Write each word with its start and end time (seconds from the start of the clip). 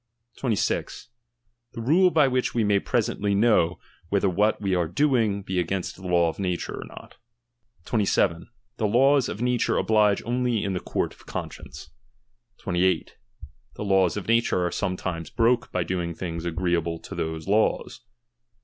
26 0.39 1.09
The 1.73 1.81
rule 1.81 2.09
by 2.09 2.27
which 2.27 2.55
we 2.55 2.63
may 2.63 2.79
^^^Bresently 2.79 3.37
know, 3.37 3.77
whether 4.09 4.27
what 4.27 4.59
we 4.59 4.73
are 4.73 4.87
doing 4.87 5.43
be 5.43 5.59
against 5.59 5.95
the 5.95 6.01
law 6.07 6.33
^^^W 6.33 6.39
nature 6.39 6.73
or 6.81 6.85
not. 6.87 7.17
27, 7.85 8.47
The 8.77 8.87
laws 8.87 9.29
of 9.29 9.41
natnre 9.41 9.79
oblige 9.79 10.23
only 10.25 10.63
in 10.63 10.73
the 10.73 10.79
^^^Bonrt 10.79 11.11
of 11.13 11.27
conscience. 11.27 11.91
28. 12.57 13.15
The 13.75 13.83
laws 13.85 14.17
of 14.17 14.27
nature 14.27 14.65
are 14.65 14.71
sometimes 14.71 15.29
^^Hbroke 15.29 15.71
by 15.71 15.83
doing 15.83 16.15
things 16.15 16.45
agreeable 16.45 16.97
to 16.97 17.13
those 17.13 17.47
laws. 17.47 18.01